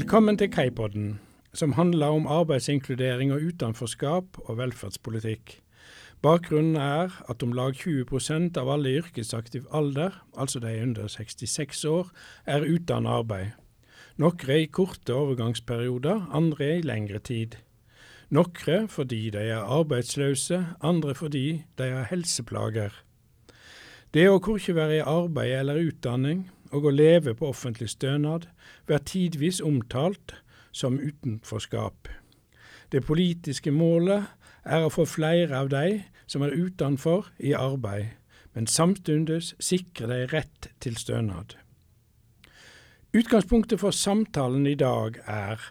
[0.00, 1.18] Velkommen til Kaipodden,
[1.52, 5.58] som handler om arbeidsinkludering og utenforskap og velferdspolitikk.
[6.24, 11.84] Bakgrunnen er at om lag 20% av alle i yrkesaktiv alder, altså de under 66
[11.84, 12.08] år,
[12.46, 13.52] er uten arbeid.
[14.16, 17.58] Noen i korte overgangsperioder, andre i lengre tid.
[18.30, 22.96] Noen fordi de er arbeidsløse, andre fordi de har helseplager.
[24.16, 28.46] Det å korkje være i arbeid eller utdanning, og å leve på offentlig stønad,
[28.86, 30.36] blir tidvis omtalt
[30.72, 32.08] som utenforskap.
[32.90, 34.26] Det politiske målet
[34.64, 38.14] er å få flere av de som er utenfor, i arbeid,
[38.54, 41.56] men samtidig sikre de rett til stønad.
[43.10, 45.62] Utgangspunktet for samtalen i dag er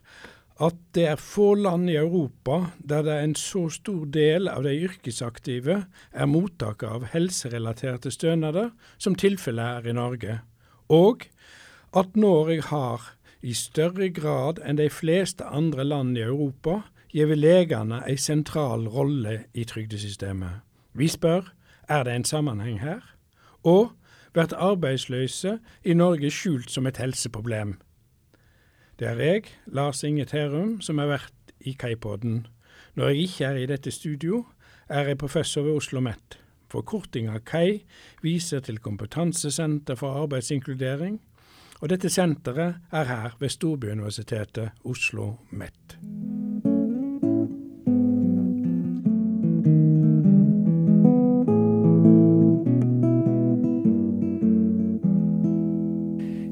[0.59, 4.65] at det er få land i Europa der det er en så stor del av
[4.67, 5.77] de yrkesaktive
[6.11, 10.39] er mottakere av helserelaterte stønader, som tilfellet er i Norge,
[10.89, 11.25] og
[11.95, 16.81] at Norge har i større grad enn de fleste andre land i Europa
[17.13, 20.61] gitt legene en sentral rolle i trygdesystemet.
[20.93, 21.53] Vi spør
[21.89, 23.01] er det en sammenheng her,
[23.63, 23.91] og
[24.33, 27.79] blir arbeidsløse i Norge skjult som et helseproblem.
[28.99, 32.47] Det er jeg, Lars Inge Terum, som har vært i Kaipodden.
[32.95, 34.45] Når jeg ikke er i dette studio,
[34.89, 36.39] er jeg professor ved Oslo OsloMet.
[36.69, 37.79] Forkortinga KAI
[38.21, 41.19] viser til Kompetansesenter for arbeidsinkludering,
[41.81, 45.97] og dette senteret er her ved Storbyuniversitetet Oslo MET.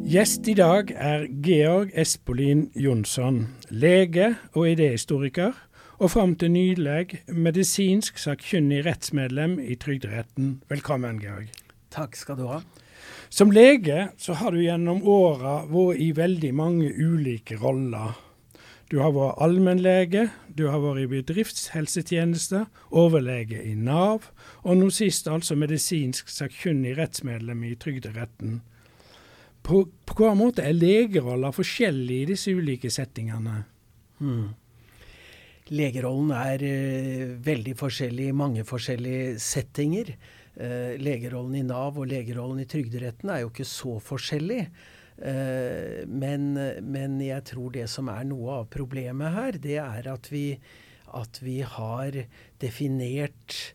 [0.08, 5.52] Gjest i dag er Georg Espolin Jonsson, lege og idéhistoriker
[5.98, 10.60] og fram til nylig medisinsk sakkyndig rettsmedlem i Trygderetten.
[10.70, 11.50] Velkommen, Georg.
[11.94, 12.62] Takk skal du ha.
[13.30, 18.14] Som lege så har du gjennom åra vært i veldig mange ulike roller.
[18.88, 24.30] Du har vært allmennlege, du har vært i bedriftshelsetjeneste, overlege i Nav,
[24.64, 28.62] og nå sist altså medisinsk sakkyndig rettsmedlem i Trygderetten.
[29.66, 33.66] På, på hvilken måte er legeroller forskjellige i disse ulike settingene?
[34.22, 34.54] Hmm.
[35.68, 40.14] Legerollen er uh, veldig forskjellig i mange forskjellige settinger.
[40.58, 44.62] Uh, legerollen i Nav og legerollen i Trygderetten er jo ikke så forskjellig.
[45.18, 46.54] Uh, men,
[46.88, 50.46] men, jeg tror det som er noe av problemet her, det er at vi,
[51.18, 52.24] at vi har
[52.62, 53.74] definert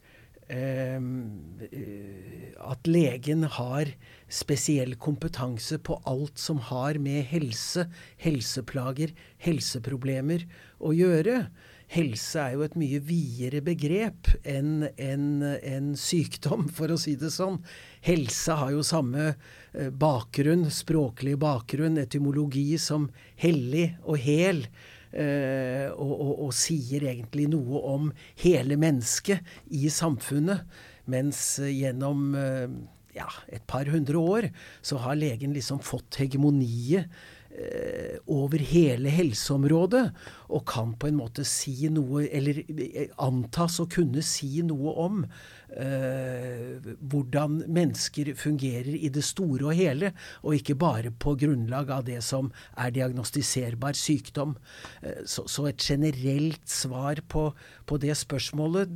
[0.53, 3.89] at legen har
[4.29, 7.87] spesiell kompetanse på alt som har med helse,
[8.21, 9.15] helseplager,
[9.47, 10.45] helseproblemer
[10.77, 11.47] å gjøre
[11.93, 17.33] helse er jo et mye videre begrep enn en, en sykdom, for å si det
[17.35, 17.59] sånn.
[18.07, 23.11] Helse har jo samme eh, bakgrunn, språklig bakgrunn, etymologi som
[23.41, 24.65] hellig og hel.
[25.13, 28.09] Eh, og, og, og, sier egentlig noe om
[28.41, 29.45] hele mennesket
[29.77, 30.65] i samfunnet.
[31.13, 32.33] Mens eh, gjennom
[33.13, 34.49] ja, et par hundre år
[34.81, 37.13] så har legen liksom fått hegemoniet
[38.33, 40.07] over hele helseområdet,
[40.53, 45.23] og kan på en måte si noe, eller eh, antas å kunne si noe om
[45.25, 52.07] eh, hvordan mennesker fungerer i det store og hele, og ikke bare på grunnlag av
[52.09, 54.57] det som er diagnostiserbar sykdom.
[55.03, 57.49] Eh, så, så, et generelt svar på,
[57.89, 58.93] på det spørsmålet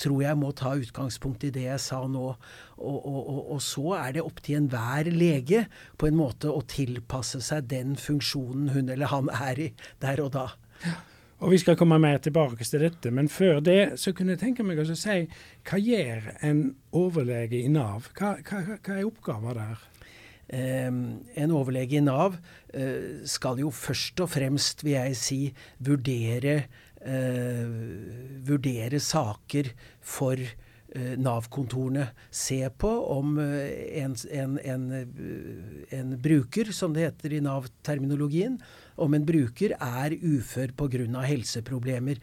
[0.00, 2.28] tror jeg må ta utgangspunkt i det jeg sa nå.
[2.76, 5.66] Og, og, og, og så er det opp til enhver lege
[5.98, 9.68] på en måte å tilpasse seg den funksjonen hun eller han er i
[10.04, 10.48] der og da.
[11.44, 14.64] Og Vi skal komme mer tilbake til dette, men før det så kunne jeg tenke
[14.64, 15.18] meg å si
[15.68, 16.62] hva gjør en
[16.96, 18.08] overlege i Nav?
[18.16, 19.84] Hva, hva, hva er oppgaven der?
[20.46, 20.98] Um,
[21.34, 25.40] en overlege i Nav uh, skal jo først og fremst, vil jeg si,
[25.82, 26.60] vurdere
[27.06, 27.66] eh,
[28.46, 29.70] vurdere saker
[30.04, 32.08] for eh, Nav-kontorene.
[32.30, 38.58] Se på om eh, en, en, en, eh, en, bruker, som det heter i Nav-terminologien,
[38.96, 41.22] om en bruker er ufør pga.
[41.26, 42.20] helseproblemer.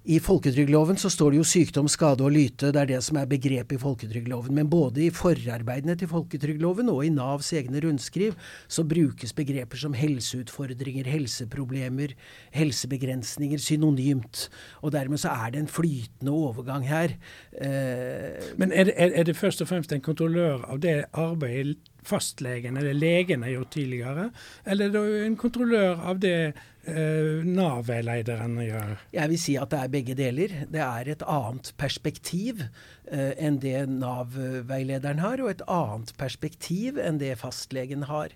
[0.00, 2.70] I folketrygdloven så står det jo sykdom, skade og lyte.
[2.72, 4.54] Det er det som er begrepet i folketrygdloven.
[4.56, 8.32] Men både i forarbeidene til folketrygdloven og i Navs egne rundskriv
[8.64, 12.16] så brukes begreper som helseutfordringer, helseproblemer,
[12.56, 14.46] helsebegrensninger synonymt.
[14.80, 17.18] Og dermed så er det en flytende overgang her.
[17.60, 21.76] Eh, Men er det, er det først og fremst en kontrollør av det arbeidet
[22.06, 24.30] fastlegen eller legen har gjort tidligere,
[24.64, 26.54] eller er det en kontrollør av det
[26.88, 28.96] Nav-veilederen gjør?
[29.12, 30.54] Jeg vil si at det er begge deler.
[30.72, 37.20] Det er et annet perspektiv eh, enn det Nav-veilederen har, og et annet perspektiv enn
[37.20, 38.32] det fastlegen har.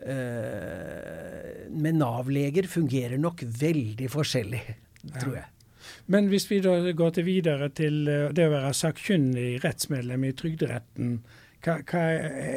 [0.00, 4.62] Eh, men Nav-leger fungerer nok veldig forskjellig,
[5.18, 5.48] tror jeg.
[6.10, 10.34] Men hvis vi da går til videre til eh, det å være sakkyndig rettsmedlem i
[10.36, 11.14] Trygderetten.
[11.60, 12.04] Hva, hva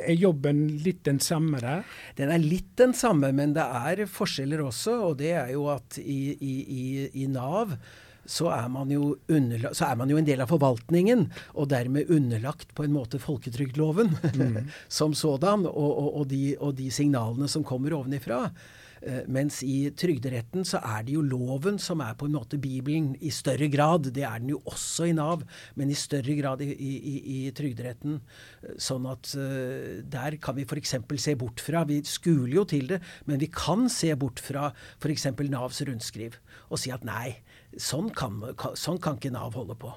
[0.08, 1.84] er jobben litt den samme der?
[2.16, 4.96] Den er litt den samme, men det er forskjeller også.
[5.10, 6.86] Og det er jo at i, i, i,
[7.24, 7.76] i Nav
[8.24, 8.70] så er,
[9.76, 11.26] så er, man jo en del av forvaltningen,
[11.60, 14.70] og dermed underlagt på en måte folketrygdloven mm.
[15.00, 18.46] som sådan, og, og, og, de, og, de, signalene som kommer ovenifra.
[19.04, 23.12] Eh, mens i Trygderetten så er det jo loven som er på en måte Bibelen
[23.20, 24.08] i større grad.
[24.16, 25.44] Det er den jo også i Nav,
[25.76, 28.22] men i større grad i, i, i Trygderetten.
[28.64, 30.96] Eh, sånn at uh, der kan vi f.eks.
[31.20, 34.70] se bort fra Vi skuler jo til det, men vi kan se bort fra
[35.02, 35.28] f.eks.
[35.44, 36.40] Navs rundskriv
[36.72, 37.36] og si at nei,
[37.78, 38.40] sånn kan,
[38.80, 39.92] sånn kan ikke Nav holde på,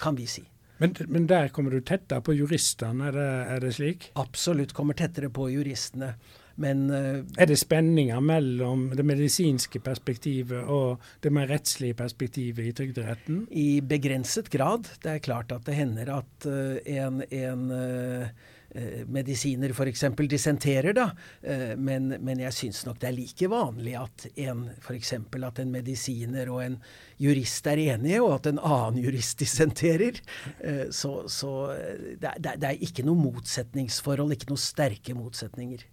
[0.00, 0.46] kan vi si.
[0.80, 4.10] Men, men, der kommer du tettere på juristene, er det, er det slik?
[4.20, 6.14] Absolutt kommer tettere på juristene.
[6.56, 12.74] Men uh, Er det spenninger mellom det medisinske perspektivet og det mer rettslige perspektivet i
[12.76, 13.44] Trygderetten?
[13.52, 14.88] I begrenset grad.
[15.02, 18.52] Det er klart at det hender at uh, en, en uh,
[19.08, 20.04] medisiner f.eks.
[20.28, 21.06] dissenterer, da.
[21.80, 25.14] Men, men, jeg syns nok det er like vanlig at en f.eks.
[25.16, 26.76] at en medisiner og en
[27.22, 30.20] jurist er enige, og at en annen jurist dissenterer.
[30.92, 31.54] Så, så
[32.20, 35.86] det, er, det er ikke noe motsetningsforhold, ikke noe sterke motsetninger.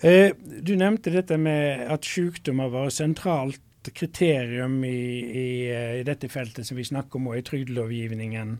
[0.00, 0.30] Eh,
[0.64, 6.30] du nevnte dette med at sykdom har vært sentralt kriterium i, i, eh, i, dette
[6.32, 8.54] feltet som vi snakker om, og i trygdelovgivningen.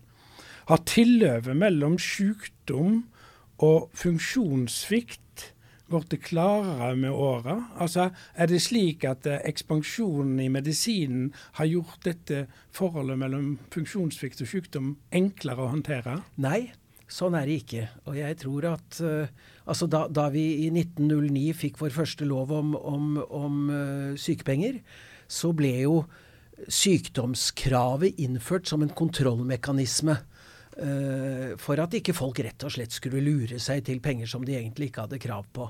[0.69, 3.06] Har tilløpet mellom sykdom
[3.64, 5.46] og funksjonssvikt
[5.90, 7.56] blitt klarere med åra?
[7.81, 12.44] Altså, er det slik at eh, ekspansjonen i medisinen har gjort dette
[12.76, 16.20] forholdet mellom funksjonssvikt og sykdom enklere å håndtere?
[16.36, 16.69] Nei,
[17.10, 17.84] Sånn er det ikke.
[18.06, 19.30] Og jeg tror at uh,
[19.66, 24.78] altså da, da, vi i 1909 fikk vår første lov om, om, om uh, sykepenger,
[25.30, 25.96] så ble jo
[26.70, 30.18] sykdomskravet innført som en kontrollmekanisme.
[30.81, 34.55] Uh, for at ikke folk rett og slett skulle lure seg til penger som de
[34.56, 35.67] egentlig ikke hadde krav på.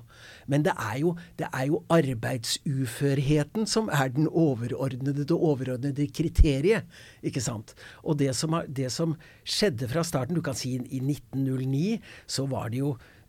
[0.47, 6.87] Men det er jo, det er jo arbeidsuførheten som er den overordnede, det overordnede kriteriet.
[7.23, 7.75] ikke sant?
[8.05, 11.99] Og det som, det som skjedde fra starten, du kan si i 1909,
[12.31, 13.20] så var det jo Eh,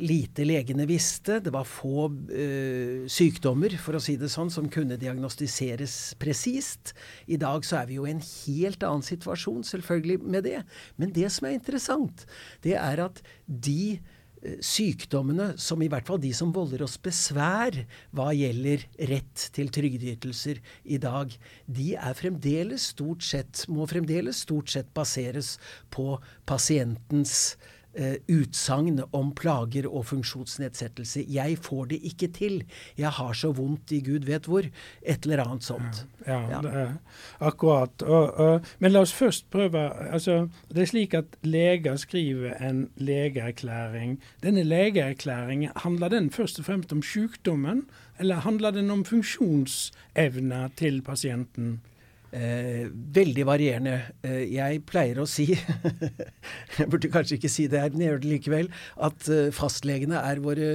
[0.00, 1.38] lite legene visste.
[1.40, 6.94] Det var få uh, sykdommer, for å si det sånn, som kunne diagnostiseres presist.
[7.30, 10.60] I dag så er vi jo i en helt annen situasjon, selvfølgelig, med det.
[11.00, 12.26] Men det som er interessant,
[12.64, 17.82] det er at de uh, sykdommene, som i hvert fall de som volder oss besvær
[18.16, 21.32] hva gjelder rett til trygdeytelser i dag,
[21.66, 25.56] de er fremdeles stort sett, må fremdeles stort sett baseres
[25.92, 26.14] på
[26.48, 27.54] pasientens
[27.90, 31.24] Uh, utsagn om plager og funksjonsnedsettelse.
[31.26, 32.62] 'Jeg får det ikke til.
[32.98, 34.68] Jeg har så vondt i Gud vet hvor.'
[35.02, 36.06] Et eller annet sånt.
[36.26, 36.92] Ja, ja, er
[37.40, 38.02] akkurat.
[38.02, 42.90] Og, og, men la oss først prøve altså, Det er slik at leger skriver en
[42.96, 44.20] legeerklæring.
[44.42, 47.88] Denne legeerklæringen, handler den først og fremst om sykdommen,
[48.18, 51.80] eller handler den om funksjonsevna til pasienten?
[52.30, 53.96] Eh, veldig varierende.
[54.22, 55.48] Eh, jeg pleier å si,
[56.78, 58.68] jeg burde kanskje ikke si det her, men jeg gjør det likevel,
[59.02, 60.68] at eh, fastlegene er våre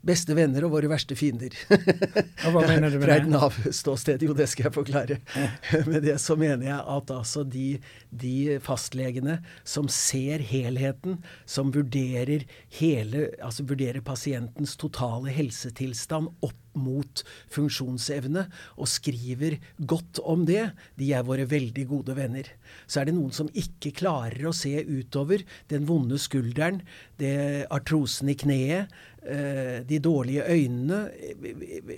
[0.00, 1.52] beste venner og våre verste fiender.
[1.68, 3.04] hva mener du med det?
[3.04, 4.24] Fra et Nav-ståsted.
[4.24, 5.20] Jo, det skal jeg forklare.
[5.90, 7.68] med det så mener jeg at altså de,
[8.08, 12.48] de fastlegene som ser helheten, som vurderer
[12.80, 21.12] hele, altså vurderer pasientens totale helsetilstand opp mot funksjonsevne og skriver godt om det, de
[21.14, 22.48] er våre veldig gode venner.
[22.86, 26.82] Så er det noen som ikke klarer å se utover den vonde skulderen,
[27.20, 30.96] det artrosen i kneet, de dårlige øynene,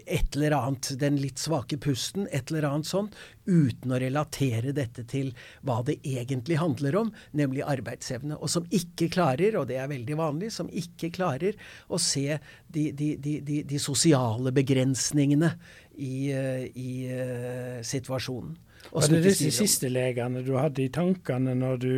[0.04, 3.16] et eller annet, den litt svake pusten, et eller annet sånt,
[3.46, 5.30] uten å relatere dette til
[5.64, 8.36] hva det egentlig handler om, nemlig arbeidsevne.
[8.36, 11.56] Og som ikke klarer, og det er veldig vanlig, som ikke klarer
[11.88, 12.38] å se
[12.68, 15.54] de, de, de, de sosiale begrensningene
[15.96, 18.56] i, eh, i uh, situasjonen.
[18.92, 21.94] Var det disse siste legene du hadde i tankene når du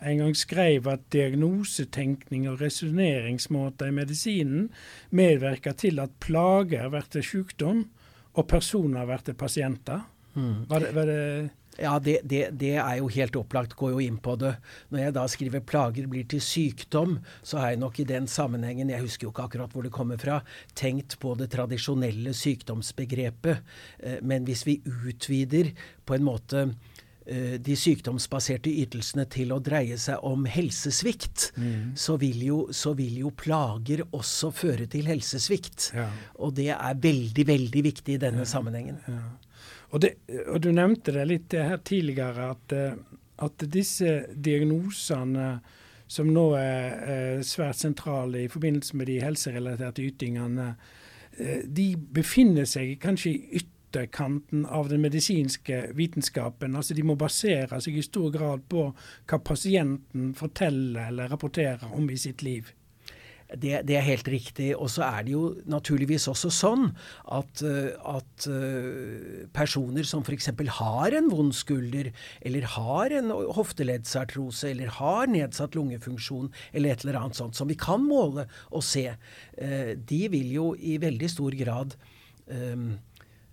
[0.00, 4.70] en gang skrev at diagnosetenkning og resonneringsmåter i medisinen
[5.10, 7.84] medvirker til at plager blir sykdom
[8.34, 10.06] og personer blir pasienter?
[10.34, 10.66] Mm.
[10.70, 11.22] Var det, var det
[11.80, 14.52] ja, det, det, det, er jo helt opplagt, går jo inn på det.
[14.92, 18.90] Når jeg da skriver 'plager blir til sykdom', så har jeg nok i den sammenhengen,
[18.90, 20.40] jeg husker jo ikke akkurat hvor det kommer fra,
[20.74, 23.62] tenkt på det tradisjonelle sykdomsbegrepet.
[23.98, 25.72] Eh, men hvis vi utvider
[26.04, 26.66] på en måte
[27.26, 31.96] eh, de sykdomsbaserte ytelsene til å dreie seg om helsesvikt, mm.
[31.96, 35.92] så, vil jo, så, vil jo, plager også føre til helsesvikt.
[35.94, 36.10] Ja.
[36.42, 38.52] Og det er veldig, veldig viktig i denne ja.
[38.52, 39.00] sammenhengen.
[39.06, 39.22] Ja.
[39.90, 40.14] Og, det,
[40.46, 42.94] og, du nevnte det litt her tidligere, at, eh,
[43.42, 45.58] at disse diagnosene
[46.10, 50.72] som nå er svært sentrale i forbindelse med de helserelaterte ytingene,
[51.38, 56.74] eh, de befinner seg kanskje i ytterkanten av den medisinske vitenskapen.
[56.74, 62.10] Altså De må basere seg i stor grad på hva pasienten forteller eller rapporterer om
[62.10, 62.74] i sitt liv.
[63.56, 64.70] Det, det, er helt riktig.
[64.76, 66.86] Og så er det jo naturligvis også sånn
[67.34, 70.52] at, eh, at eh, personer som f.eks.
[70.78, 72.12] har en vond skulder,
[72.46, 77.78] eller har en hofteleddsartrose, eller har nedsatt lungefunksjon, eller et eller annet sånt, som vi
[77.80, 79.08] kan måle og se,
[79.58, 81.96] eh, de vil jo i veldig stor grad
[82.46, 82.92] um,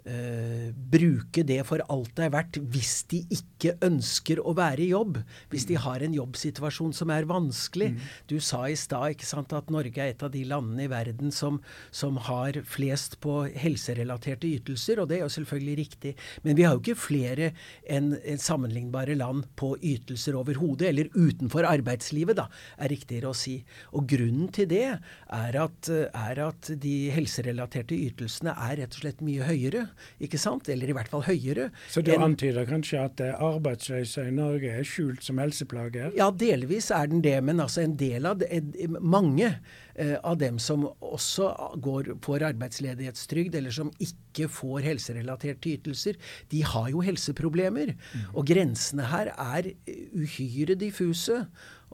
[0.08, 4.90] Uh, bruke det for alt det er verdt hvis de ikke ønsker å være i
[4.94, 5.18] jobb.
[5.52, 7.90] Hvis de har en jobbsituasjon som er vanskelig.
[7.96, 8.06] Mm.
[8.32, 9.26] Du sa i stad
[9.58, 11.60] at Norge er et av de landene i verden som,
[11.92, 16.14] som, har flest på helserelaterte ytelser, og det er jo selvfølgelig riktig.
[16.46, 17.52] Men vi har jo ikke flere
[17.84, 22.48] enn en sammenlignbare land på ytelser overhodet, eller utenfor arbeidslivet, da,
[22.80, 23.60] er riktigere å si.
[23.92, 29.26] Og grunnen til det er at, er at de helserelaterte ytelsene er rett og slett
[29.26, 29.88] mye høyere
[30.24, 30.70] ikke sant?
[30.72, 31.70] Eller i hvert fall høyere.
[31.92, 36.13] Så du enn, antyder kanskje at arbeidsløse i Norge er skjult som helseplager?
[36.18, 37.38] Ja, delvis er den det.
[37.46, 38.62] Men altså en del av det,
[39.00, 39.50] mange
[39.96, 41.51] eh, av dem som også
[41.84, 46.20] går, får arbeidsledighetstrygd, eller som ikke får helserelaterte ytelser,
[46.54, 47.96] de har jo helseproblemer.
[47.98, 48.27] Mm.
[48.34, 49.72] Og grensene her er
[50.16, 51.44] uhyre diffuse.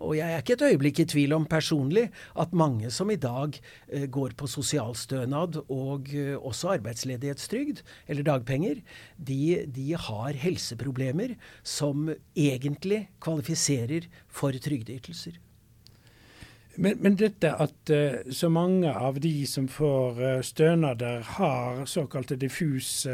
[0.02, 2.08] Og jeg er ikke et øyeblikk i tvil om personlig
[2.40, 3.54] at mange som i dag
[3.92, 8.82] eh, går på sosialstønad og eh, også arbeidsledighetstrygd eller dagpenger,
[9.18, 15.38] de, de, har helseproblemer som egentlig kvalifiserer for trygdeytelser.
[16.76, 22.36] Men, men, dette at uh, så mange av de som får uh, stønader, har såkalte
[22.42, 23.14] diffuse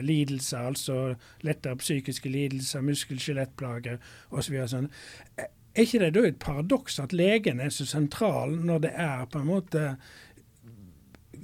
[0.00, 0.96] lidelser, altså
[1.44, 4.00] lettere psykiske lidelser, muskel-skjelettplager
[4.32, 4.56] osv.
[4.72, 4.88] Sånn.
[5.74, 9.40] Er ikke det da et paradoks at legen er så sentral når det er på
[9.42, 9.88] en måte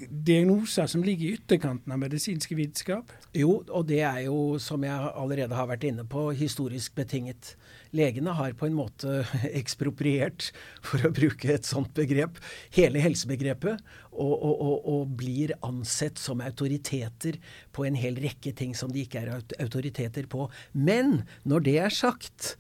[0.09, 3.11] diagnoser som ligger i ytterkanten av medisinske vitenskap?
[3.37, 7.55] Jo, og det er jo, som jeg allerede har vært inne på, historisk betinget.
[7.97, 9.21] Legene har på en måte
[9.61, 10.51] ekspropriert,
[10.87, 12.41] for å bruke et sånt begrep,
[12.77, 17.41] hele helsebegrepet, og, og, og, og, blir ansett som autoriteter
[17.75, 20.49] på en hel rekke ting som de ikke er autoriteter på.
[20.73, 22.55] Men når det er sagt,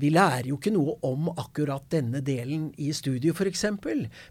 [0.00, 3.64] vi lærer jo ikke noe om akkurat denne delen i studiet f.eks.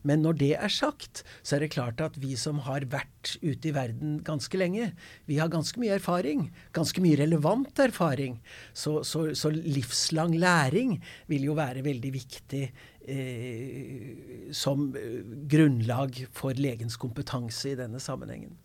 [0.08, 3.70] Men når det er sagt, så er det klart at vi som har vært ute
[3.70, 4.92] i verden ganske lenge,
[5.30, 6.48] vi har ganske mye erfaring.
[6.76, 8.40] Ganske mye relevant erfaring.
[8.74, 10.98] Så, så, så livslang læring
[11.32, 12.64] vil jo være veldig viktig
[13.08, 18.58] eh, som eh, grunnlag for legens kompetanse i denne sammenhengen.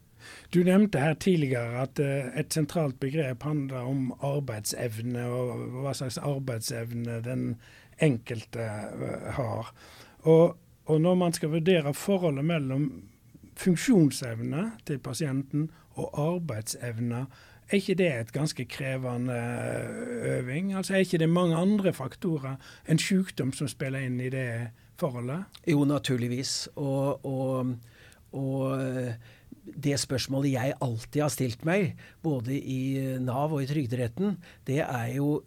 [0.54, 6.18] Du nevnte her tidligere at uh, et sentralt begrep handler om arbeidsevne, og hva slags
[6.18, 7.49] arbeidsevne den
[8.02, 9.75] enkelte uh, har.
[10.26, 10.56] Og,
[10.87, 12.88] og, når man skal vurdere forholdet mellom
[13.56, 17.26] funksjonsevne til pasienten og arbeidsevne,
[17.66, 20.75] er ikke det et ganske krevende eh, øving?
[20.75, 22.56] Altså Er ikke det mange andre faktorer
[22.88, 25.45] enn sykdom som spiller inn i det forholdet?
[25.66, 26.68] Jo, naturligvis.
[26.76, 27.75] og, og,
[28.33, 28.83] og
[29.66, 34.37] det spørsmålet jeg alltid har stilt meg, både i Nav og i Trygderetten,
[34.68, 35.40] det er jo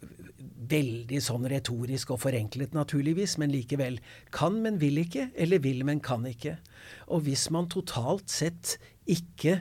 [0.69, 3.99] veldig sånn retorisk og forenklet, naturligvis, men likevel.
[4.35, 6.57] Kan, men vil ikke, eller vil, men kan ikke.
[7.07, 8.75] Og hvis man totalt sett
[9.09, 9.59] ikke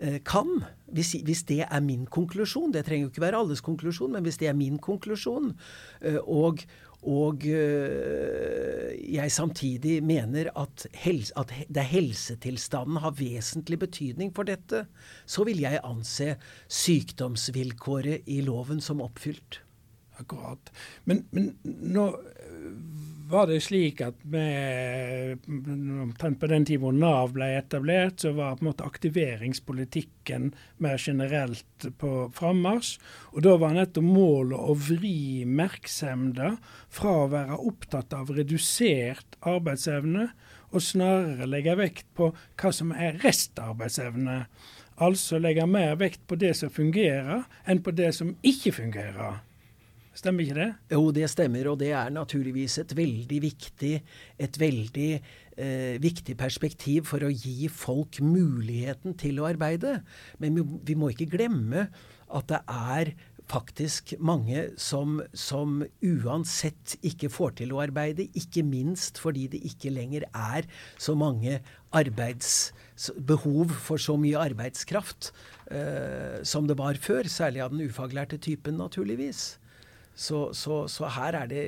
[0.00, 4.12] eh, kan, hvis, hvis, det er min konklusjon, det trenger jo ikke være alles konklusjon,
[4.16, 5.54] men hvis det er min konklusjon,
[6.02, 6.66] eh, og,
[7.02, 14.84] og øh, jeg samtidig mener at, helse, at det helsetilstanden har vesentlig betydning for dette,
[15.26, 16.34] så vil jeg anse
[16.68, 19.62] sykdomsvilkåret i loven som oppfylt.
[20.20, 20.72] Akkurat.
[21.08, 22.10] Men, men nå
[23.30, 28.64] var det slik at omtrent på den tiden hvor Nav ble etablert, så var på
[28.64, 30.50] en måte aktiveringspolitikken
[30.82, 32.98] mer generelt på frammarsj.
[33.34, 36.56] Og da var nettopp målet å vri merksemda
[36.90, 40.30] fra å være opptatt av redusert arbeidsevne,
[40.70, 44.44] og snarere legge vekt på hva som er restarbeidsevne.
[45.02, 49.40] Altså legge mer vekt på det som fungerer, enn på det som ikke fungerer.
[50.20, 50.68] Stemmer ikke det?
[50.92, 53.92] Jo, det stemmer, og det er naturligvis et veldig viktig,
[54.44, 60.02] et veldig eh, viktig perspektiv for å gi folk muligheten til å arbeide.
[60.42, 61.86] Men vi, må ikke glemme
[62.28, 63.14] at det er
[63.50, 69.94] faktisk mange som, som, uansett ikke får til å arbeide, ikke minst fordi det ikke
[69.94, 70.68] lenger er
[71.00, 71.62] så mange
[71.96, 75.32] arbeidsbehov for så mye arbeidskraft
[75.72, 79.56] eh, som det var før, særlig av den ufaglærte typen, naturligvis.
[80.14, 81.62] Så, så, så her, er det,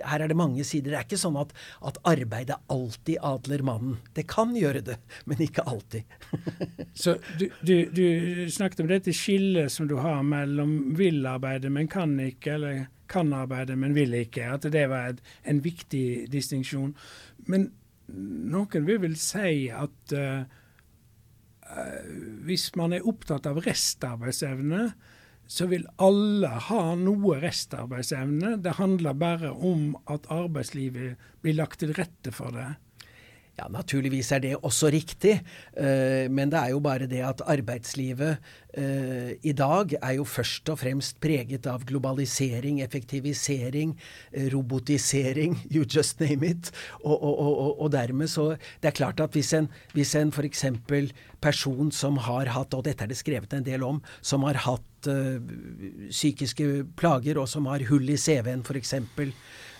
[0.00, 0.90] her, er det, mange sider.
[0.90, 1.52] Det er ikke sånn at,
[1.86, 4.00] at arbeidet alltid adler mannen.
[4.16, 4.96] Det kan gjøre det,
[5.28, 6.16] men ikke alltid.
[7.02, 8.04] så du, du, du,
[8.50, 13.30] snakket om dette skillet som du har mellom vil arbeide, men kan ikke, eller kan
[13.36, 14.48] arbeide, men vil ikke.
[14.56, 16.94] At det var et, en viktig distinksjon.
[17.46, 17.70] Men
[18.10, 20.42] noen vil vel si at uh,
[22.46, 24.88] hvis man er opptatt av restarbeidsevne,
[25.46, 28.56] så vil alle ha noe restarbeidsevne.
[28.62, 32.74] Det handler bare om at arbeidslivet blir lagt til rette for det.
[33.56, 35.38] Ja, Naturligvis er det også riktig,
[35.80, 38.36] uh, men det er jo bare det at arbeidslivet
[38.76, 43.94] uh, i dag er jo først og fremst preget av globalisering, effektivisering,
[44.36, 46.68] uh, robotisering, you just name it.
[47.00, 48.50] Og, og, og, og, dermed så
[48.82, 50.66] Det er klart at hvis en, hvis en f.eks.
[51.40, 54.82] person som har hatt, og dette er det skrevet en del om, som har hatt
[55.06, 59.75] psykiske plager og som har hull i CV-en f.eks., Eh,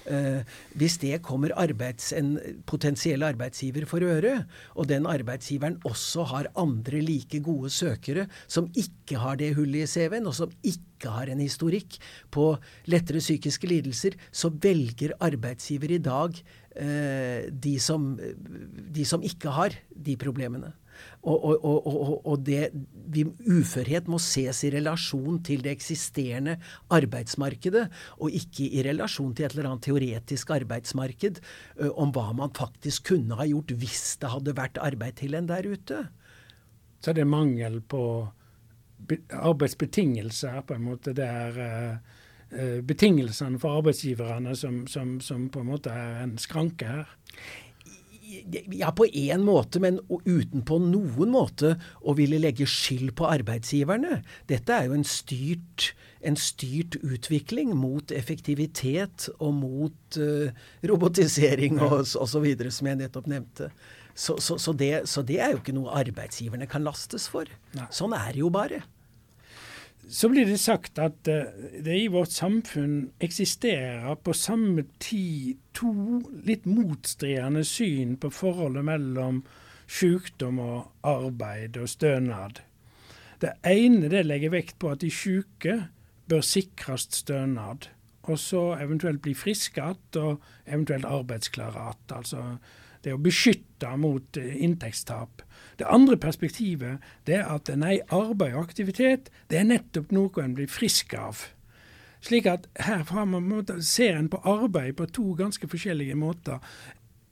[0.78, 2.36] hvis det kommer arbeids, en
[2.68, 4.44] potensiell arbeidsgiver for øre,
[4.78, 9.90] og den arbeidsgiveren også har andre like gode søkere som ikke har det hullet i
[9.90, 11.98] CV-en, og som ikke har en historikk
[12.34, 12.52] på
[12.90, 16.38] lettere psykiske lidelser, så velger arbeidsgiver i dag
[16.76, 20.72] eh, de, som, de som ikke har de problemene.
[21.26, 22.68] Og, og, og, og det,
[23.10, 26.54] vi, uførhet må ses i relasjon til det eksisterende
[26.94, 27.88] arbeidsmarkedet,
[28.22, 31.40] og ikke i relasjon til et eller annet teoretisk arbeidsmarked
[31.82, 35.50] ø, om hva man faktisk kunne ha gjort hvis det hadde vært arbeid til en
[35.50, 36.04] der ute.
[37.02, 38.02] Så det er mangel på
[39.30, 41.12] arbeidsbetingelser, på en måte.
[41.14, 41.58] Det er
[42.54, 47.16] uh, betingelsene for arbeidsgiverne som, som, som på en måte er en skranke her.
[48.74, 54.20] Ja, på én måte, men uten på noen måte å ville legge skyld på arbeidsgiverne.
[54.50, 55.92] Dette er jo en styrt,
[56.26, 60.50] en styrt utvikling mot effektivitet og mot uh,
[60.90, 63.70] robotisering og osv., som jeg nettopp nevnte.
[64.16, 67.50] Så, så, så, det, så, det, er jo ikke noe arbeidsgiverne kan lastes for.
[67.76, 67.88] Nei.
[67.94, 68.80] Sånn er det jo bare.
[70.08, 71.50] Så blir det sagt at uh,
[71.82, 79.42] det i vårt samfunn eksisterer på samme tid to litt motstridende syn på forholdet mellom
[79.90, 82.62] sykdom og arbeid og stønad.
[83.42, 85.76] Det ene det legger vekt på at de syke
[86.30, 87.90] bør sikres stønad,
[88.26, 92.16] og så eventuelt bli friske igjen og eventuelt arbeidsklare igjen.
[92.16, 92.46] Altså
[93.04, 95.44] det å beskytte mot eh, inntektstap.
[95.76, 100.56] Det andre perspektivet det er at nei, arbeid og aktivitet det er nettopp noe en
[100.56, 101.44] blir frisk av.
[102.24, 103.04] Slik at her
[103.84, 106.58] ser en på arbeid på to ganske forskjellige måter.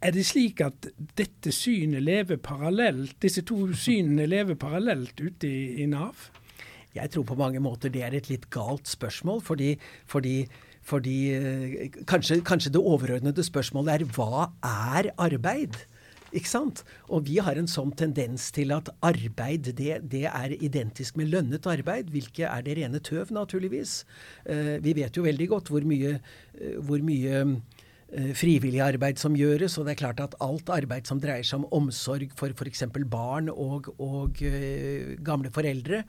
[0.05, 5.83] Er det slik at dette synet lever parallelt, disse to synene lever parallelt ute i,
[5.83, 6.29] i Nav?
[6.95, 9.75] Jeg tror på mange måter det er et litt galt spørsmål, fordi,
[10.07, 10.45] fordi
[10.85, 15.79] fordi eh, kanskje, kanskje, det overordnede spørsmålet er hva er arbeid?
[16.35, 16.83] Ikke sant?
[17.15, 21.69] Og vi har en sånn tendens til at arbeid det, det er identisk med lønnet
[21.71, 24.03] arbeid, hvilket er det rene tøv, naturligvis.
[24.43, 26.19] Uh, vi vet jo veldig godt hvor mye,
[26.59, 27.55] uh, hvor mye Eh,
[28.37, 29.77] frivillig arbeid som gjøres.
[29.79, 32.85] Og det er klart at alt arbeid som dreier seg om omsorg for f.eks.
[33.11, 36.05] barn og, og uh, gamle foreldre,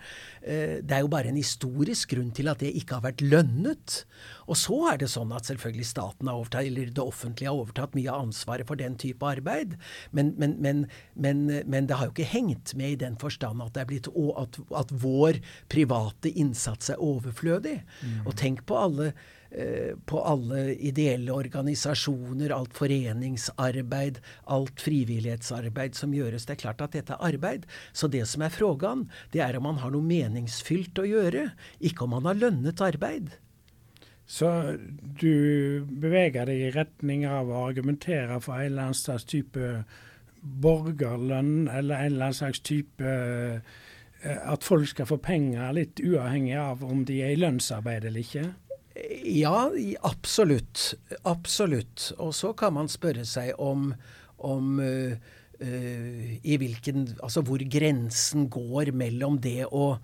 [0.46, 4.02] uh, det er jo bare en historisk grunn til at det ikke har vært lønnet.
[4.46, 7.96] Og så er det sånn at selvfølgelig staten har overtatt, eller det offentlige har overtatt
[7.98, 9.78] mye av ansvaret for den type arbeid.
[10.16, 13.86] Men, men, men, men, det har jo ikke hengt med i den forstand at, det
[13.86, 17.80] er blitt, at, at vår private innsats er overflødig.
[18.02, 18.22] Mm.
[18.26, 19.35] Og tenk på alle Eh,
[20.06, 24.20] på alle ideelle organisasjoner, alt foreningsarbeid,
[24.52, 26.48] alt frivillighetsarbeid som gjøres.
[26.48, 27.66] Det er klart at dette er arbeid.
[27.94, 32.06] Så det som er frågan, det er om man har noe meningsfylt å gjøre, ikke
[32.06, 33.36] om man har lønnet arbeid.
[34.26, 34.50] Så
[35.22, 39.84] du beveger deg i retning av å argumentere for en eller annen slags type
[40.42, 43.62] borgerlønn, eller en eller annen slags type eh,
[44.26, 48.48] at folk skal få penger, litt uavhengig av om de er i lønnsarbeid eller ikke?
[48.96, 49.70] Ja,
[50.08, 50.94] absolutt.
[51.28, 52.12] Absolutt.
[52.18, 53.90] Og så kan man spørre seg om,
[54.40, 55.16] om uh,
[55.60, 59.98] uh, i hvilken Altså hvor grensen går mellom det å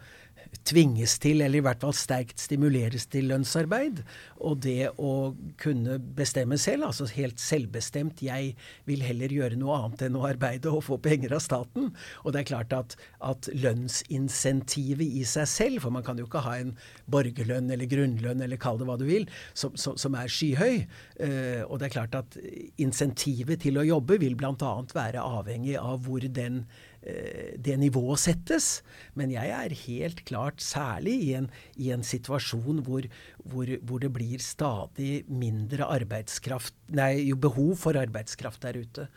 [0.67, 4.01] tvinges til, eller i hvert fall sterkt stimuleres til lønnsarbeid.
[4.43, 8.21] Og det å kunne bestemme selv, altså helt selvbestemt.
[8.25, 8.53] Jeg
[8.89, 11.89] vil heller gjøre noe annet enn å arbeide og få penger av staten.
[12.23, 16.43] Og det er klart at, at lønnsinsentivet i seg selv, for man kan jo ikke
[16.45, 16.75] ha en
[17.11, 20.85] borgerlønn eller grunnlønn eller kall det hva du vil, som, som, som er skyhøy.
[21.21, 22.37] Uh, og det er klart at
[22.81, 24.73] insentivet til å jobbe vil bl.a.
[24.93, 26.65] være avhengig av hvor den
[27.01, 28.67] det nivået settes.
[29.17, 33.07] Men jeg er helt klart, særlig i en, i en situasjon hvor,
[33.43, 39.07] hvor, hvor, det blir stadig mindre arbeidskraft, nei, behov for arbeidskraft der ute,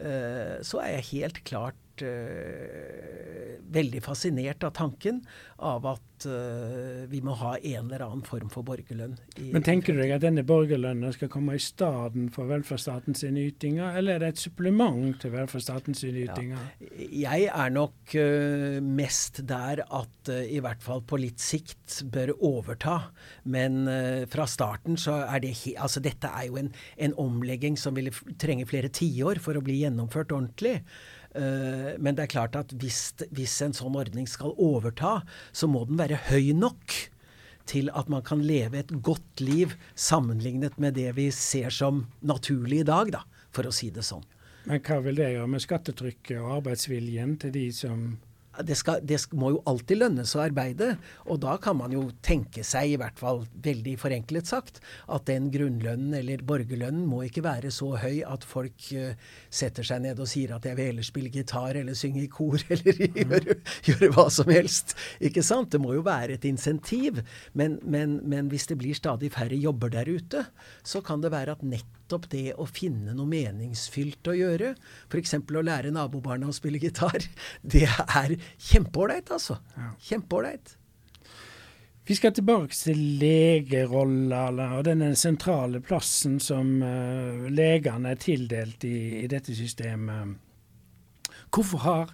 [0.00, 5.20] eh, så er jeg helt klart uh, veldig fascinert av tanken
[5.60, 9.16] av at uh, vi må ha en eller annen form for borgerlønn.
[9.52, 14.16] Men tenker du deg at denne borgerlønnen skal komme i stedet for velferdsstatens ytinger, eller
[14.16, 16.58] er det et supplement til velferdsstatens ytinger?
[16.80, 17.08] Ja.
[17.20, 22.34] Jeg er nok uh, mest der at uh, i hvert fall på litt sikt bør
[22.36, 22.98] overta.
[23.50, 23.82] Men
[24.30, 28.10] fra starten så er det Altså dette er jo en, en omlegging som vil
[28.40, 30.78] trenge flere tiår for å bli gjennomført ordentlig.
[31.30, 35.20] Uh, men det er klart at hvis, hvis, en sånn ordning skal overta,
[35.52, 36.96] så må den være høy nok
[37.70, 42.82] til at man kan leve et godt liv sammenlignet med det vi ser som naturlig
[42.82, 43.22] i dag, da,
[43.54, 44.26] for å si det sånn.
[44.66, 48.02] Men hva vil det gjøre med skattetrykket og arbeidsviljen til de som
[48.66, 50.94] det, skal, det, må jo alltid lønnes å arbeide.
[51.30, 55.50] Og da kan man jo tenke seg, i hvert fall veldig forenklet sagt, at den
[55.54, 59.12] grunnlønnen eller borgerlønnen må ikke være så høy at folk uh,
[59.52, 62.60] setter seg ned og sier at jeg vil heller spille gitar eller synge i kor
[62.74, 64.96] eller gjøre, gjøre, hva som helst.
[65.20, 65.72] Ikke sant?
[65.74, 67.22] Det må jo være et insentiv.
[67.52, 70.46] Men, men, men hvis det blir stadig færre jobber der ute,
[70.82, 74.74] så kan det være at nettopp nettopp det å finne noe meningsfylt å gjøre,
[75.10, 75.34] f.eks.
[75.38, 77.22] å lære nabobarna å spille gitar,
[77.62, 79.60] det er kjempeålreit, altså.
[80.02, 80.76] Kjempeålreit.
[82.06, 89.22] Vi skal tilbake til legerolla og denne sentrale plassen som uh, legene er tildelt i,
[89.22, 90.34] i dette systemet.
[91.54, 92.10] Hvorfor har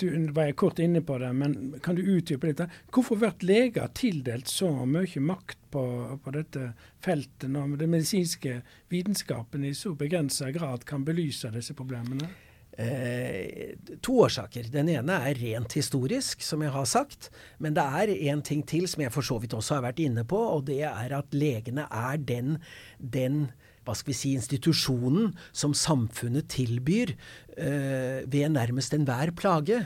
[0.00, 2.62] du var jeg kort inne på det, men kan du utdype litt?
[2.94, 5.84] Hvorfor blir leger tildelt så mye makt på,
[6.24, 6.72] på dette
[7.04, 8.60] feltet, når den medisinske
[8.92, 12.30] vitenskapen i så begrensa grad kan belyse disse problemene?
[12.76, 14.66] Eh, to årsaker.
[14.72, 17.30] Den ene er rent historisk, som jeg har sagt.
[17.62, 20.24] Men det er en ting til som jeg for så vidt også har vært inne
[20.26, 22.58] på, og det er at legene er den,
[22.98, 23.46] den
[23.84, 29.84] hva skal vi si, institusjonen som samfunnet tilbyr eh, ved nærmest enhver plage.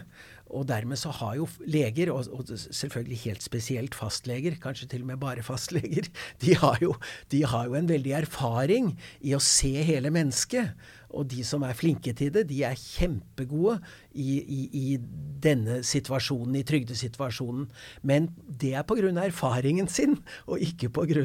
[0.49, 5.11] Og dermed så har jo leger, og, og, selvfølgelig helt spesielt fastleger, kanskje til og
[5.11, 6.09] med bare fastleger,
[6.43, 6.95] de har, jo,
[7.33, 10.73] de har jo en veldig erfaring i å se hele mennesket.
[11.17, 13.79] Og de som er flinke til det, de er kjempegode
[14.13, 14.99] i, i, i
[15.43, 17.69] denne situasjonen, i trygdesituasjonen.
[18.03, 19.13] Men det er pga.
[19.25, 21.25] erfaringen sin, og ikke pga.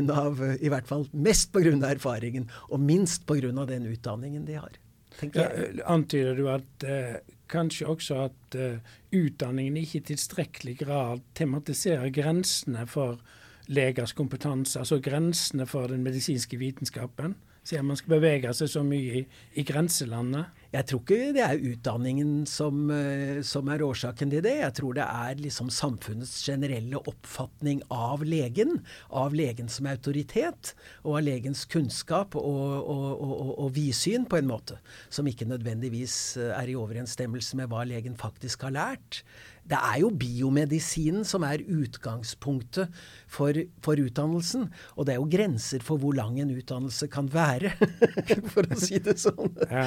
[0.59, 1.75] I hvert fall mest pga.
[1.91, 3.51] erfaringen, og minst pga.
[3.65, 4.79] den utdanningen de har.
[5.21, 5.47] Ja,
[5.85, 7.19] antyder du at eh,
[7.51, 8.79] kanskje også at eh,
[9.13, 13.21] utdanningen ikke i tilstrekkelig grad tematiserer grensene for
[13.67, 17.35] legers kompetanse, altså grensene for den medisinske vitenskapen?
[17.63, 19.26] Siden man skal bevege seg så mye i,
[19.60, 20.62] i grenselandet?
[20.73, 24.55] Jeg tror ikke det er utdanningen som, eh, som, er årsaken til det.
[24.57, 28.79] Jeg tror det er liksom samfunnets generelle oppfatning av legen,
[29.13, 34.49] av legen som autoritet, og av legens kunnskap og, og, og, og vidsyn, på en
[34.49, 34.79] måte,
[35.13, 39.21] som ikke nødvendigvis eh, er i overensstemmelse med hva legen faktisk har lært.
[39.63, 42.91] Det er jo biomedisinen som er utgangspunktet
[43.31, 44.67] for, for, utdannelsen.
[44.97, 47.71] Og det er jo grenser for hvor lang en utdannelse kan være,
[48.53, 49.55] for å si det sånn.
[49.71, 49.86] Ja.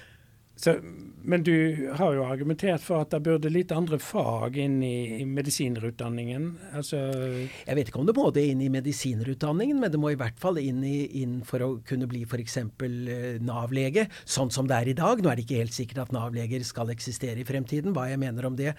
[0.65, 0.79] Så,
[1.21, 6.45] men du har jo argumentert for at det burde litt andre fag inn i, medisinerutdanningen?
[6.79, 10.19] Altså jeg vet ikke om det må det inn i medisinerutdanningen, men det må i
[10.19, 12.57] hvert fall inn, i, inn for å kunne bli f.eks.
[12.81, 15.19] Uh, Nav-lege, sånn som det er i dag.
[15.19, 17.93] Nå er det ikke helt sikkert at Nav-leger skal eksistere i fremtiden.
[17.93, 18.73] Hva jeg mener om det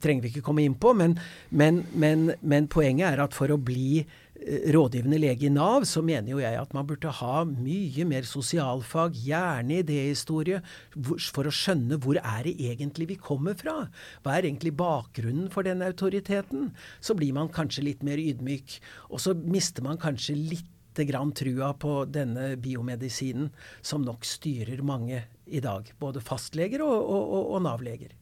[0.00, 1.18] trenger vi ikke komme inn på, men,
[1.52, 4.29] men, men, men poenget er at for å bli Eh,
[4.74, 9.18] rådgivende lege i Nav, så mener jo jeg at man burde ha mye mer sosialfag,
[9.26, 10.62] gjerne idéhistorie,
[10.96, 13.76] for å skjønne hvor er det egentlig vi kommer fra?
[14.24, 16.70] Hva er egentlig bakgrunnen for den autoriteten?
[17.00, 18.78] Så blir man kanskje litt mer ydmyk.
[19.10, 20.68] Og så mister man kanskje litt
[21.06, 25.88] grann trua på denne biomedisinen som nok styrer mange i dag.
[26.00, 28.19] Både fastleger og, og, og, og Nav-leger.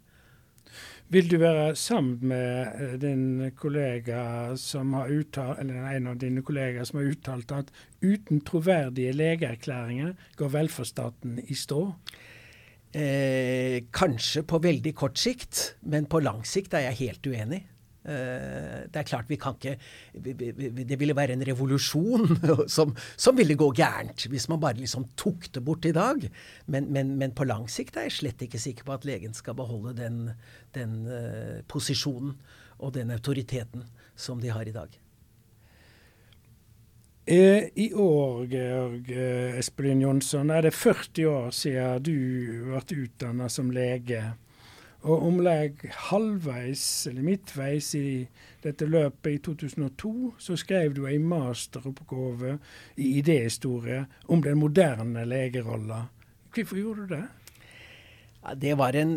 [1.09, 6.43] Vil du være sammen med eh, din kollega som har uttalt, eller en av dine
[6.45, 7.71] kollegaer som har uttalt at
[8.05, 11.81] uten troverdige legeerklæringer går velferdsstaten i stå?
[12.93, 17.63] Eh, kanskje på veldig kort sikt, men på lang sikt er jeg helt uenig.
[18.09, 19.75] Eh, det er klart vi kan ikke
[20.17, 22.39] Det ville være en revolusjon
[22.77, 26.25] som, som ville gå gærent hvis man bare liksom tok det bort i dag.
[26.67, 29.59] Men, men, men, på lang sikt er jeg slett ikke sikker på at legen skal
[29.59, 30.31] beholde den,
[30.77, 32.33] den uh, posisjonen
[32.79, 33.85] og den autoriteten
[34.17, 34.89] som de har i dag.
[37.29, 39.11] Eh, I år, Georg
[39.61, 42.15] Espelin Jonsson, er det 40 år siden du
[42.71, 44.23] ble utdannet som lege.
[45.07, 48.27] Og om lag halvveis, eller midtveis i
[48.65, 52.57] dette løpet, i 2002, så skrev du en masteroppgave
[52.99, 56.09] i idéhistorie om den moderne legerolla.
[56.51, 57.27] Hvorfor gjorde du det?
[58.43, 59.15] Ja, det, var en,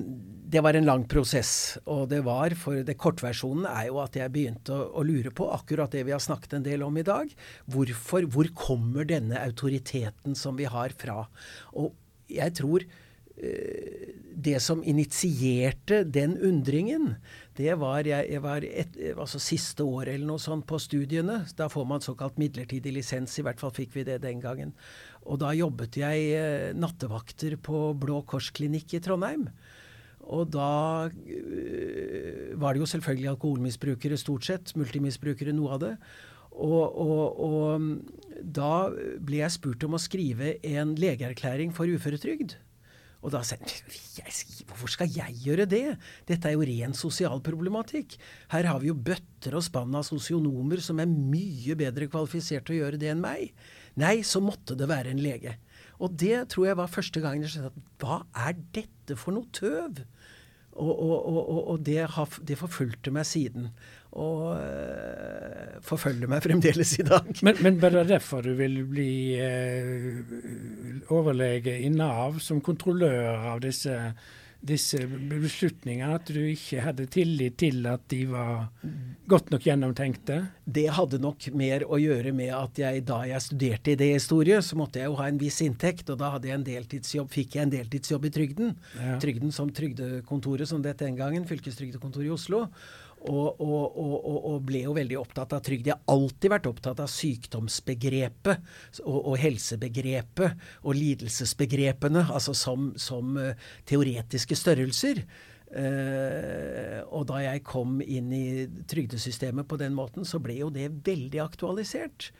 [0.49, 1.79] det, var en, lang prosess.
[1.89, 5.49] Og det var, for det kortversjonen er jo at jeg begynte å, å, lure på
[5.53, 7.29] akkurat det vi har snakket en del om i dag.
[7.73, 11.23] Hvorfor, hvor kommer denne autoriteten som vi har fra?
[11.73, 11.93] Og
[12.29, 12.85] jeg tror
[14.41, 17.15] det som initierte den undringen,
[17.57, 21.41] det var jeg, jeg var et, altså siste året eller noe sånt på studiene.
[21.57, 24.73] Da får man såkalt midlertidig lisens, i hvert fall fikk vi det den gangen.
[25.27, 29.49] Og da jobbet jeg eh, nattevakter på Blå Kors klinikk i Trondheim.
[30.31, 35.93] Og da øh, var det jo selvfølgelig alkoholmisbrukere stort sett, multimisbrukere noe av det.
[36.51, 38.89] Og, og, og da
[39.21, 42.57] ble jeg spurt om å skrive en legeerklæring for uføretrygd.
[43.21, 45.85] Og da sa jeg hvorfor skal jeg gjøre det?
[46.29, 48.15] Dette er jo ren sosial problematikk.
[48.53, 52.79] Her har vi jo bøtter og spann av sosionomer som er mye bedre kvalifisert til
[52.79, 53.51] å gjøre det enn meg.
[54.01, 55.57] Nei, så måtte det være en lege.
[56.01, 59.49] Og det tror jeg var første gangen jeg skjønte at hva er dette for noe
[59.53, 60.01] tøv?
[60.71, 63.67] Og, og, og, og det, har, det, forfulgte meg siden
[64.19, 67.31] og uh, forfølger meg fremdeles i dag.
[67.47, 70.19] Men, men bare derfor du vil bli uh,
[71.15, 73.95] overlege i Nav som kontrollør av disse,
[74.59, 76.17] disse beslutningene?
[76.19, 78.67] At du ikke hadde tillit til at de var
[79.31, 80.41] godt nok gjennomtenkte?
[80.65, 84.99] Det hadde nok mer å gjøre med at jeg da jeg studerte idéhistorie, så måtte
[84.99, 87.75] jeg jo ha en viss inntekt, og da hadde jeg en deltidsjobb, fikk jeg en
[87.77, 88.75] deltidsjobb i Trygden.
[88.99, 89.15] Ja.
[89.23, 92.65] Trygden som Trygdekontoret, som det het den gangen, fylkestrygdekontoret i Oslo.
[93.21, 95.91] Og, og, og, og, ble jo veldig opptatt av trygd.
[95.91, 98.71] Jeg har alltid vært opptatt av sykdomsbegrepet
[99.05, 103.53] og, helsebegrepet og lidelsesbegrepene, altså som, som uh,
[103.89, 105.21] teoretiske størrelser.
[105.71, 108.45] Uh, og da jeg kom inn i
[108.89, 112.31] trygdesystemet på den måten, så ble jo det veldig aktualisert.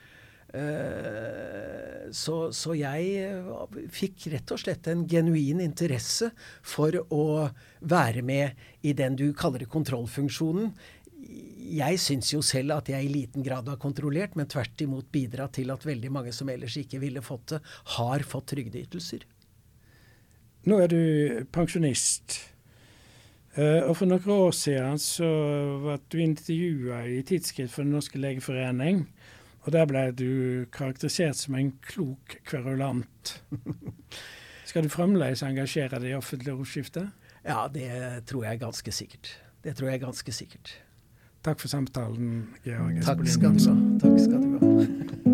[0.52, 7.48] Eh, så, så, jeg eh, fikk rett og slett en genuin interesse for å
[7.80, 10.74] være med i den du kaller kontrollfunksjonen.
[11.72, 15.56] Jeg syns jo selv at jeg i liten grad har kontrollert, men tvert imot bidratt
[15.56, 17.62] til at veldig mange som ellers ikke ville fått det,
[17.96, 19.24] har fått trygdeytelser.
[20.68, 22.42] Nå er du pensjonist.
[23.56, 25.28] Uh, og For noen år siden så
[25.84, 29.06] ble du intervjua i Tidsskrift for Den norske legeforening.
[29.62, 30.30] Og der ble du
[30.74, 33.36] karakterisert som en klok kverulant.
[34.70, 37.10] Skal du fremdeles engasjere deg i offentlig ordskifte?
[37.46, 39.36] Ja, det tror jeg ganske sikkert.
[39.62, 40.78] Det tror jeg ganske sikkert.
[41.44, 43.76] Takk for samtalen, Georg Takk skal du ha.
[44.06, 45.22] Takk skal du ha.